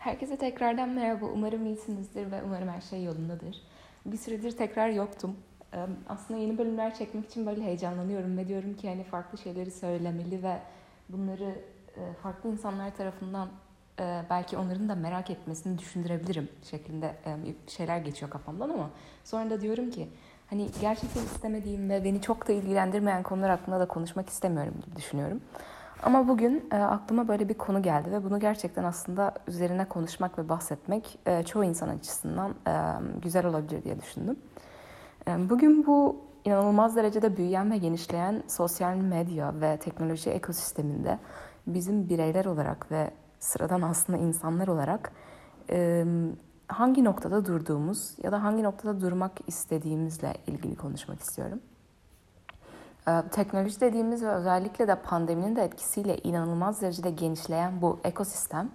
Herkese 0.00 0.36
tekrardan 0.36 0.88
merhaba. 0.88 1.26
Umarım 1.26 1.66
iyisinizdir 1.66 2.30
ve 2.30 2.42
umarım 2.42 2.68
her 2.68 2.80
şey 2.80 3.04
yolundadır. 3.04 3.62
Bir 4.06 4.16
süredir 4.16 4.56
tekrar 4.56 4.88
yoktum. 4.88 5.36
Aslında 6.08 6.40
yeni 6.40 6.58
bölümler 6.58 6.94
çekmek 6.94 7.26
için 7.26 7.46
böyle 7.46 7.62
heyecanlanıyorum 7.62 8.38
ve 8.38 8.48
diyorum 8.48 8.76
ki 8.76 8.88
hani 8.88 9.04
farklı 9.04 9.38
şeyleri 9.38 9.70
söylemeli 9.70 10.42
ve 10.42 10.58
bunları 11.08 11.54
e, 11.96 12.12
farklı 12.22 12.50
insanlar 12.50 12.96
tarafından 12.96 13.48
e, 14.00 14.22
belki 14.30 14.56
onların 14.56 14.88
da 14.88 14.94
merak 14.94 15.30
etmesini 15.30 15.78
düşündürebilirim 15.78 16.48
şeklinde 16.62 17.14
şeyler 17.66 17.98
geçiyor 17.98 18.30
kafamdan 18.30 18.70
ama 18.70 18.90
sonra 19.24 19.50
da 19.50 19.60
diyorum 19.60 19.90
ki 19.90 20.08
hani 20.50 20.68
gerçekten 20.80 21.22
istemediğim 21.22 21.90
ve 21.90 22.04
beni 22.04 22.22
çok 22.22 22.48
da 22.48 22.52
ilgilendirmeyen 22.52 23.22
konular 23.22 23.50
hakkında 23.50 23.80
da 23.80 23.88
konuşmak 23.88 24.28
istemiyorum 24.28 24.74
gibi 24.86 24.96
düşünüyorum. 24.96 25.40
Ama 26.02 26.28
bugün 26.28 26.68
e, 26.72 26.76
aklıma 26.76 27.28
böyle 27.28 27.48
bir 27.48 27.54
konu 27.54 27.82
geldi 27.82 28.12
ve 28.12 28.24
bunu 28.24 28.40
gerçekten 28.40 28.84
aslında 28.84 29.34
üzerine 29.46 29.84
konuşmak 29.84 30.38
ve 30.38 30.48
bahsetmek 30.48 31.18
e, 31.26 31.42
çoğu 31.42 31.64
insan 31.64 31.88
açısından 31.88 32.50
e, 32.50 32.74
güzel 33.22 33.46
olabilir 33.46 33.84
diye 33.84 34.00
düşündüm. 34.00 34.36
E, 35.28 35.50
bugün 35.50 35.86
bu 35.86 36.16
inanılmaz 36.44 36.96
derecede 36.96 37.36
büyüyen 37.36 37.70
ve 37.70 37.78
genişleyen 37.78 38.42
sosyal 38.48 38.96
medya 38.96 39.60
ve 39.60 39.76
teknoloji 39.76 40.30
ekosisteminde 40.30 41.18
bizim 41.66 42.08
bireyler 42.08 42.44
olarak 42.44 42.90
ve 42.90 43.10
sıradan 43.38 43.82
aslında 43.82 44.18
insanlar 44.18 44.68
olarak 44.68 45.12
e, 45.70 46.04
hangi 46.68 47.04
noktada 47.04 47.44
durduğumuz 47.44 48.16
ya 48.22 48.32
da 48.32 48.42
hangi 48.42 48.62
noktada 48.62 49.00
durmak 49.00 49.32
istediğimizle 49.46 50.34
ilgili 50.46 50.76
konuşmak 50.76 51.20
istiyorum. 51.20 51.60
Ee, 53.08 53.22
teknoloji 53.30 53.80
dediğimiz 53.80 54.22
ve 54.22 54.30
özellikle 54.30 54.88
de 54.88 54.94
pandeminin 54.94 55.56
de 55.56 55.64
etkisiyle 55.64 56.18
inanılmaz 56.18 56.82
derecede 56.82 57.10
genişleyen 57.10 57.82
bu 57.82 58.00
ekosistem 58.04 58.70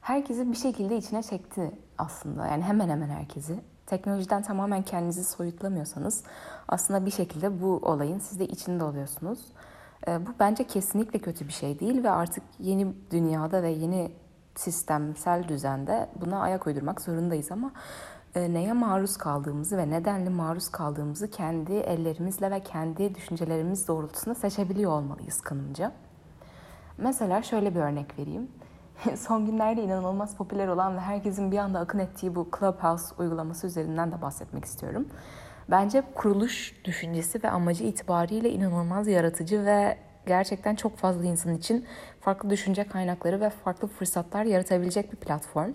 herkesi 0.00 0.52
bir 0.52 0.56
şekilde 0.56 0.96
içine 0.96 1.22
çekti 1.22 1.70
aslında. 1.98 2.46
Yani 2.46 2.62
hemen 2.62 2.88
hemen 2.88 3.08
herkesi. 3.08 3.60
Teknolojiden 3.86 4.42
tamamen 4.42 4.82
kendinizi 4.82 5.24
soyutlamıyorsanız 5.24 6.24
aslında 6.68 7.06
bir 7.06 7.10
şekilde 7.10 7.62
bu 7.62 7.80
olayın 7.82 8.18
siz 8.18 8.40
de 8.40 8.46
içinde 8.46 8.84
oluyorsunuz. 8.84 9.38
Ee, 10.08 10.26
bu 10.26 10.30
bence 10.40 10.64
kesinlikle 10.64 11.18
kötü 11.18 11.48
bir 11.48 11.52
şey 11.52 11.80
değil 11.80 12.04
ve 12.04 12.10
artık 12.10 12.44
yeni 12.58 12.94
dünyada 13.10 13.62
ve 13.62 13.70
yeni 13.70 14.12
sistemsel 14.54 15.48
düzende 15.48 16.08
buna 16.20 16.40
ayak 16.40 16.66
uydurmak 16.66 17.00
zorundayız 17.00 17.52
ama 17.52 17.72
neye 18.36 18.72
maruz 18.72 19.16
kaldığımızı 19.16 19.76
ve 19.76 19.90
nedenli 19.90 20.30
maruz 20.30 20.68
kaldığımızı 20.68 21.30
kendi 21.30 21.72
ellerimizle 21.72 22.50
ve 22.50 22.60
kendi 22.60 23.14
düşüncelerimiz 23.14 23.88
doğrultusunda 23.88 24.34
seçebiliyor 24.34 24.90
olmalıyız 24.90 25.40
kanımca. 25.40 25.92
Mesela 26.98 27.42
şöyle 27.42 27.74
bir 27.74 27.80
örnek 27.80 28.18
vereyim. 28.18 28.48
Son 29.16 29.46
günlerde 29.46 29.82
inanılmaz 29.82 30.36
popüler 30.36 30.68
olan 30.68 30.96
ve 30.96 31.00
herkesin 31.00 31.52
bir 31.52 31.58
anda 31.58 31.78
akın 31.78 31.98
ettiği 31.98 32.34
bu 32.34 32.48
Clubhouse 32.58 33.14
uygulaması 33.18 33.66
üzerinden 33.66 34.12
de 34.12 34.22
bahsetmek 34.22 34.64
istiyorum. 34.64 35.08
Bence 35.70 36.02
kuruluş 36.14 36.74
düşüncesi 36.84 37.42
ve 37.42 37.50
amacı 37.50 37.84
itibariyle 37.84 38.50
inanılmaz 38.50 39.08
yaratıcı 39.08 39.64
ve 39.64 39.98
gerçekten 40.26 40.74
çok 40.74 40.96
fazla 40.96 41.24
insan 41.24 41.54
için 41.54 41.86
farklı 42.20 42.50
düşünce 42.50 42.84
kaynakları 42.84 43.40
ve 43.40 43.50
farklı 43.50 43.88
fırsatlar 43.88 44.44
yaratabilecek 44.44 45.12
bir 45.12 45.16
platform. 45.16 45.72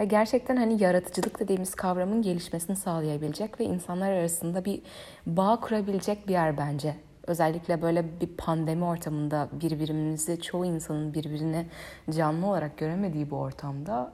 Ve 0.00 0.04
gerçekten 0.04 0.56
hani 0.56 0.82
yaratıcılık 0.82 1.40
dediğimiz 1.40 1.74
kavramın 1.74 2.22
gelişmesini 2.22 2.76
sağlayabilecek 2.76 3.60
ve 3.60 3.64
insanlar 3.64 4.10
arasında 4.12 4.64
bir 4.64 4.82
bağ 5.26 5.60
kurabilecek 5.60 6.28
bir 6.28 6.32
yer 6.32 6.58
bence. 6.58 6.96
Özellikle 7.26 7.82
böyle 7.82 8.20
bir 8.20 8.26
pandemi 8.26 8.84
ortamında 8.84 9.48
birbirimizi 9.52 10.40
çoğu 10.40 10.64
insanın 10.64 11.14
birbirini 11.14 11.66
canlı 12.10 12.46
olarak 12.46 12.76
göremediği 12.76 13.30
bu 13.30 13.36
ortamda 13.36 14.12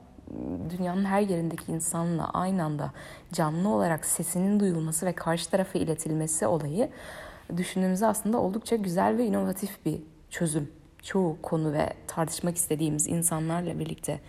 dünyanın 0.70 1.04
her 1.04 1.20
yerindeki 1.20 1.72
insanla 1.72 2.30
aynı 2.30 2.64
anda 2.64 2.92
canlı 3.32 3.68
olarak 3.68 4.04
sesinin 4.04 4.60
duyulması 4.60 5.06
ve 5.06 5.12
karşı 5.12 5.50
tarafa 5.50 5.78
iletilmesi 5.78 6.46
olayı 6.46 6.88
düşündüğümüzde 7.56 8.06
aslında 8.06 8.38
oldukça 8.38 8.76
güzel 8.76 9.18
ve 9.18 9.26
inovatif 9.26 9.84
bir 9.84 10.02
çözüm. 10.30 10.72
Çoğu 11.02 11.36
konu 11.42 11.72
ve 11.72 11.92
tartışmak 12.06 12.56
istediğimiz 12.56 13.06
insanlarla 13.06 13.78
birlikte 13.78 14.20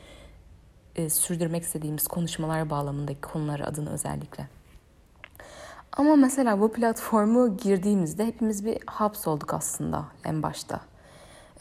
e, 1.00 1.10
sürdürmek 1.10 1.64
istediğimiz 1.64 2.08
konuşmalar 2.08 2.70
bağlamındaki 2.70 3.22
konular 3.22 3.60
adına 3.60 3.90
özellikle. 3.90 4.48
Ama 5.98 6.16
mesela 6.16 6.62
bu 6.62 6.72
platformu 6.72 7.58
girdiğimizde 7.58 8.26
hepimiz 8.26 8.66
bir 8.66 8.78
hapsolduk 8.86 9.54
aslında 9.54 10.06
en 10.26 10.44
başta. 10.44 10.80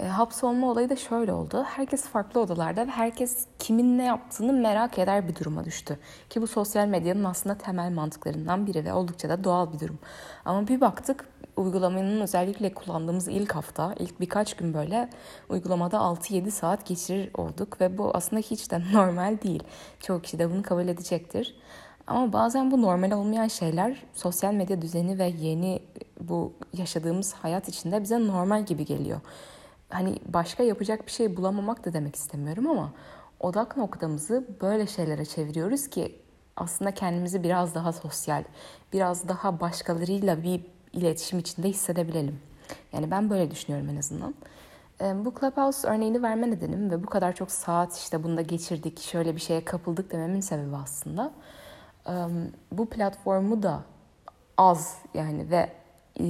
E, 0.01 0.07
hapsolma 0.07 0.71
olayı 0.71 0.89
da 0.89 0.97
şöyle 0.97 1.33
oldu. 1.33 1.65
Herkes 1.69 2.05
farklı 2.05 2.41
odalarda 2.41 2.87
ve 2.87 2.91
herkes 2.91 3.47
kimin 3.59 3.99
ne 3.99 4.05
yaptığını 4.05 4.53
merak 4.53 4.99
eder 4.99 5.29
bir 5.29 5.37
duruma 5.37 5.65
düştü. 5.65 5.99
Ki 6.31 6.43
bu 6.43 6.47
sosyal 6.47 6.87
medyanın 6.87 7.25
aslında 7.25 7.59
temel 7.59 7.93
mantıklarından 7.93 8.67
biri 8.67 8.85
ve 8.85 8.93
oldukça 8.93 9.29
da 9.29 9.45
doğal 9.45 9.73
bir 9.73 9.81
durum. 9.81 9.99
Ama 10.45 10.69
bir 10.69 10.81
baktık 10.81 11.25
uygulamanın 11.59 12.21
özellikle 12.21 12.75
kullandığımız 12.75 13.29
ilk 13.29 13.53
hafta, 13.53 13.95
ilk 13.99 14.21
birkaç 14.21 14.55
gün 14.55 14.75
böyle 14.75 15.11
uygulamada 15.49 15.97
6-7 15.97 16.51
saat 16.51 16.87
geçirir 16.87 17.31
olduk 17.35 17.81
ve 17.81 17.99
bu 17.99 18.11
aslında 18.15 18.43
hiç 18.43 18.71
de 18.71 18.83
normal 18.93 19.39
değil. 19.43 19.63
Çoğu 20.01 20.23
kişi 20.23 20.39
de 20.39 20.51
bunu 20.51 20.63
kabul 20.63 20.89
edecektir. 20.89 21.57
Ama 22.07 22.33
bazen 22.33 22.71
bu 22.71 22.83
normal 22.83 23.11
olmayan 23.11 23.49
şeyler 23.49 24.03
sosyal 24.15 24.55
medya 24.55 24.83
düzeni 24.83 25.19
ve 25.19 25.27
yeni 25.39 25.83
bu 26.21 26.53
yaşadığımız 26.73 27.35
hayat 27.35 27.69
içinde 27.69 28.03
bize 28.03 28.27
normal 28.27 28.67
gibi 28.67 28.85
geliyor. 28.85 29.21
Hani 29.89 30.19
başka 30.27 30.63
yapacak 30.63 31.07
bir 31.07 31.13
şey 31.13 31.37
bulamamak 31.37 31.85
da 31.85 31.93
demek 31.93 32.17
istemiyorum 32.17 32.71
ama 32.71 32.93
odak 33.41 33.77
noktamızı 33.77 34.47
böyle 34.61 34.87
şeylere 34.87 35.25
çeviriyoruz 35.25 35.89
ki 35.89 36.21
aslında 36.57 36.91
kendimizi 36.91 37.43
biraz 37.43 37.75
daha 37.75 37.93
sosyal, 37.93 38.45
biraz 38.93 39.29
daha 39.29 39.61
başkalarıyla 39.61 40.43
bir 40.43 40.78
iletişim 40.93 41.39
içinde 41.39 41.69
hissedebilelim. 41.69 42.41
Yani 42.93 43.11
ben 43.11 43.31
böyle 43.31 43.51
düşünüyorum 43.51 43.89
en 43.89 43.97
azından. 43.97 44.35
Bu 45.01 45.35
Clubhouse 45.41 45.89
örneğini 45.89 46.23
verme 46.23 46.51
nedenim 46.51 46.91
ve 46.91 47.03
bu 47.03 47.07
kadar 47.07 47.35
çok 47.35 47.51
saat 47.51 47.97
işte 47.97 48.23
bunda 48.23 48.43
geçirdik, 48.43 49.01
şöyle 49.01 49.35
bir 49.35 49.41
şeye 49.41 49.65
kapıldık 49.65 50.13
dememin 50.13 50.41
sebebi 50.41 50.77
aslında 50.77 51.33
bu 52.73 52.87
platformu 52.87 53.63
da 53.63 53.83
az 54.57 54.99
yani 55.15 55.51
ve 55.51 55.73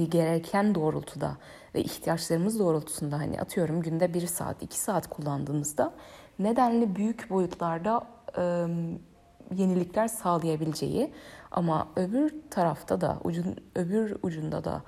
gereken 0.09 0.75
doğrultuda 0.75 1.37
ve 1.75 1.83
ihtiyaçlarımız 1.83 2.59
doğrultusunda 2.59 3.17
hani 3.17 3.41
atıyorum 3.41 3.81
günde 3.81 4.13
bir 4.13 4.27
saat, 4.27 4.63
iki 4.63 4.79
saat 4.79 5.07
kullandığımızda 5.07 5.93
nedenli 6.39 6.95
büyük 6.95 7.29
boyutlarda 7.29 8.07
yenilikler 9.55 10.07
sağlayabileceği 10.07 11.13
ama 11.51 11.87
öbür 11.95 12.33
tarafta 12.49 13.01
da 13.01 13.17
ucun 13.23 13.55
öbür 13.75 14.17
ucunda 14.23 14.63
da 14.63 14.81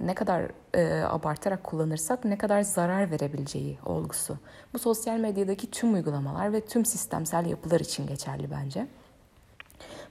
ne 0.00 0.14
kadar 0.14 0.50
e, 0.74 1.02
abartarak 1.02 1.64
kullanırsak 1.64 2.24
ne 2.24 2.38
kadar 2.38 2.62
zarar 2.62 3.10
verebileceği 3.10 3.78
olgusu. 3.86 4.38
Bu 4.72 4.78
sosyal 4.78 5.18
medyadaki 5.18 5.70
tüm 5.70 5.94
uygulamalar 5.94 6.52
ve 6.52 6.60
tüm 6.60 6.84
sistemsel 6.84 7.46
yapılar 7.46 7.80
için 7.80 8.06
geçerli 8.06 8.50
bence. 8.50 8.86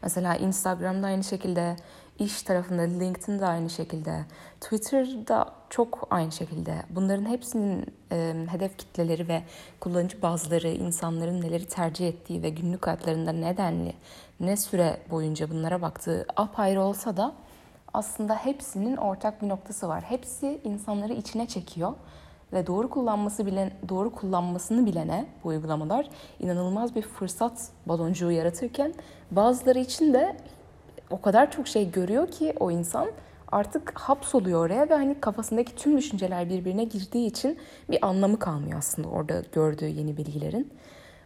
Mesela 0.03 0.35
Instagram'da 0.35 1.07
aynı 1.07 1.23
şekilde, 1.23 1.75
iş 2.19 2.41
tarafında 2.41 2.81
LinkedIn'de 2.81 3.45
aynı 3.45 3.69
şekilde, 3.69 4.25
Twitter'da 4.61 5.53
çok 5.69 6.07
aynı 6.09 6.31
şekilde. 6.31 6.75
Bunların 6.89 7.25
hepsinin 7.25 7.85
e, 8.11 8.45
hedef 8.49 8.77
kitleleri 8.77 9.27
ve 9.27 9.43
kullanıcı 9.79 10.21
bazıları, 10.21 10.67
insanların 10.69 11.41
neleri 11.41 11.65
tercih 11.65 12.07
ettiği 12.07 12.43
ve 12.43 12.49
günlük 12.49 12.87
hayatlarında 12.87 13.31
nedenli, 13.31 13.93
ne 14.39 14.57
süre 14.57 14.97
boyunca 15.11 15.49
bunlara 15.49 15.81
baktığı 15.81 16.25
apayrı 16.35 16.81
olsa 16.81 17.17
da 17.17 17.33
aslında 17.93 18.35
hepsinin 18.35 18.97
ortak 18.97 19.41
bir 19.41 19.49
noktası 19.49 19.87
var. 19.87 20.03
Hepsi 20.03 20.61
insanları 20.63 21.13
içine 21.13 21.47
çekiyor 21.47 21.93
ve 22.53 22.67
doğru 22.67 22.89
kullanması 22.89 23.45
bilen 23.45 23.71
doğru 23.89 24.11
kullanmasını 24.11 24.85
bilene 24.85 25.25
bu 25.43 25.47
uygulamalar 25.47 26.09
inanılmaz 26.39 26.95
bir 26.95 27.01
fırsat 27.01 27.69
baloncuğu 27.85 28.31
yaratırken 28.31 28.93
bazıları 29.31 29.79
için 29.79 30.13
de 30.13 30.37
o 31.09 31.21
kadar 31.21 31.51
çok 31.51 31.67
şey 31.67 31.91
görüyor 31.91 32.31
ki 32.31 32.53
o 32.59 32.71
insan 32.71 33.09
artık 33.51 33.99
hapsoluyor 33.99 34.65
oraya 34.65 34.89
ve 34.89 34.93
hani 34.93 35.21
kafasındaki 35.21 35.75
tüm 35.75 35.97
düşünceler 35.97 36.49
birbirine 36.49 36.83
girdiği 36.83 37.27
için 37.27 37.57
bir 37.89 38.05
anlamı 38.05 38.39
kalmıyor 38.39 38.77
aslında 38.77 39.07
orada 39.07 39.43
gördüğü 39.51 39.87
yeni 39.87 40.17
bilgilerin. 40.17 40.73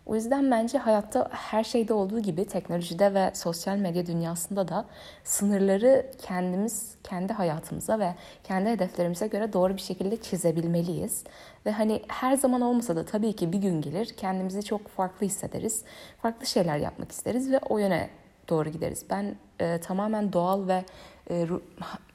O 0.06 0.16
yüzden 0.16 0.52
bence 0.52 0.78
hayatta 0.78 1.30
her 1.32 1.64
şeyde 1.64 1.94
olduğu 1.94 2.20
gibi 2.20 2.46
teknolojide 2.46 3.14
ve 3.14 3.32
sosyal 3.34 3.78
medya 3.78 4.06
dünyasında 4.06 4.68
da 4.68 4.86
sınırları 5.24 6.12
kendimiz 6.22 6.96
kendi 7.04 7.34
hayatımıza 7.34 8.00
ve 8.00 8.16
kendi 8.44 8.70
hedeflerimize 8.70 9.28
göre 9.28 9.54
doğru 9.54 9.76
bir 9.76 9.82
şekilde 9.82 10.18
çizebilmeliyiz. 10.18 11.24
Ve 11.66 11.72
hani 11.72 12.02
her 12.08 12.34
zaman 12.34 12.62
olmasa 12.62 12.96
da 12.96 13.06
tabii 13.06 13.34
ki 13.34 13.54
bir 13.54 13.58
gün 13.58 13.82
gelir 13.82 14.06
kendimizi 14.18 14.64
çok 14.64 14.88
farklı 14.88 15.26
hissederiz. 15.26 15.84
Farklı 16.22 16.46
şeyler 16.46 16.78
yapmak 16.78 17.12
isteriz 17.12 17.52
ve 17.52 17.60
o 17.70 17.78
yöne 17.78 18.10
doğru 18.50 18.69
gideriz. 18.69 19.06
Ben 19.10 19.36
e, 19.60 19.80
tamamen 19.80 20.34
doğal 20.34 20.68
ve 20.68 20.86
e, 21.30 21.48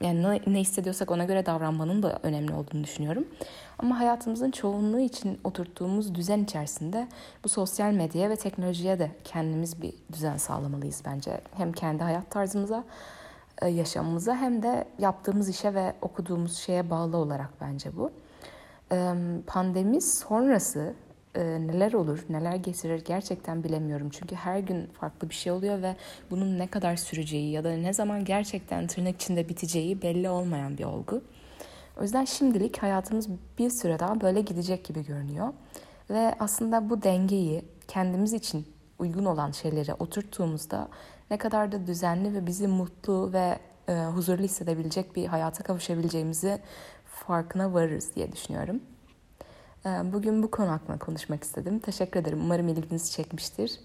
yani 0.00 0.22
ne, 0.22 0.40
ne 0.46 0.60
hissediyorsak 0.60 1.10
ona 1.10 1.24
göre 1.24 1.46
davranmanın 1.46 2.02
da 2.02 2.18
önemli 2.22 2.54
olduğunu 2.54 2.84
düşünüyorum. 2.84 3.28
Ama 3.78 3.98
hayatımızın 4.00 4.50
çoğunluğu 4.50 5.00
için 5.00 5.40
oturttuğumuz 5.44 6.14
düzen 6.14 6.38
içerisinde 6.38 7.08
bu 7.44 7.48
sosyal 7.48 7.92
medyaya 7.92 8.30
ve 8.30 8.36
teknolojiye 8.36 8.98
de 8.98 9.10
kendimiz 9.24 9.82
bir 9.82 9.94
düzen 10.12 10.36
sağlamalıyız 10.36 11.02
bence. 11.06 11.40
Hem 11.56 11.72
kendi 11.72 12.02
hayat 12.02 12.30
tarzımıza, 12.30 12.84
e, 13.62 13.68
yaşamımıza 13.68 14.36
hem 14.36 14.62
de 14.62 14.84
yaptığımız 14.98 15.48
işe 15.48 15.74
ve 15.74 15.92
okuduğumuz 16.02 16.56
şeye 16.56 16.90
bağlı 16.90 17.16
olarak 17.16 17.50
bence 17.60 17.96
bu. 17.96 18.10
Pandemi 19.46 20.00
sonrası 20.00 20.94
e, 21.34 21.40
neler 21.44 21.92
olur, 21.92 22.24
neler 22.28 22.56
getirir 22.56 23.04
gerçekten 23.04 23.64
bilemiyorum. 23.64 24.10
Çünkü 24.10 24.34
her 24.34 24.58
gün 24.58 24.86
farklı 24.86 25.28
bir 25.28 25.34
şey 25.34 25.52
oluyor 25.52 25.82
ve 25.82 25.96
bunun 26.30 26.58
ne 26.58 26.66
kadar 26.66 26.96
süreceği 26.96 27.50
ya 27.50 27.64
da 27.64 27.72
ne 27.72 27.92
zaman 27.92 28.24
gerçekten 28.24 28.86
tırnak 28.86 29.14
içinde 29.14 29.48
biteceği 29.48 30.02
belli 30.02 30.28
olmayan 30.28 30.78
bir 30.78 30.84
olgu. 30.84 31.22
O 32.00 32.02
yüzden 32.02 32.24
şimdilik 32.24 32.82
hayatımız 32.82 33.28
bir 33.58 33.70
süre 33.70 33.98
daha 33.98 34.20
böyle 34.20 34.40
gidecek 34.40 34.84
gibi 34.84 35.06
görünüyor. 35.06 35.48
Ve 36.10 36.34
aslında 36.38 36.90
bu 36.90 37.02
dengeyi 37.02 37.64
kendimiz 37.88 38.32
için 38.32 38.66
uygun 38.98 39.24
olan 39.24 39.50
şeylere 39.50 39.94
oturttuğumuzda 39.94 40.88
ne 41.30 41.38
kadar 41.38 41.72
da 41.72 41.86
düzenli 41.86 42.34
ve 42.34 42.46
bizi 42.46 42.68
mutlu 42.68 43.32
ve 43.32 43.58
e, 43.88 44.04
huzurlu 44.04 44.42
hissedebilecek 44.42 45.16
bir 45.16 45.26
hayata 45.26 45.64
kavuşabileceğimizi 45.64 46.58
farkına 47.04 47.74
varırız 47.74 48.14
diye 48.14 48.32
düşünüyorum. 48.32 48.80
E, 49.86 50.12
bugün 50.12 50.42
bu 50.42 50.50
konu 50.50 50.70
hakkında 50.70 50.98
konuşmak 50.98 51.44
istedim. 51.44 51.78
Teşekkür 51.78 52.20
ederim. 52.20 52.40
Umarım 52.40 52.68
ilginizi 52.68 53.12
çekmiştir. 53.12 53.80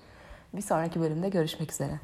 Bir 0.53 0.61
sonraki 0.61 1.01
bölümde 1.01 1.29
görüşmek 1.29 1.71
üzere. 1.71 1.99